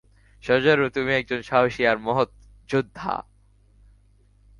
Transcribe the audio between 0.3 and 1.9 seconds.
শজারু, তুমি একজন সাহসী